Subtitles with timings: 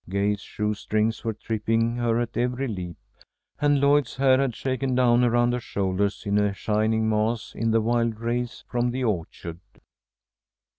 [0.09, 2.97] Gay's shoe strings were tripping her at every leap,
[3.59, 7.81] and Lloyd's hair had shaken down around her shoulders in a shining mass in the
[7.81, 9.59] wild race from the orchard.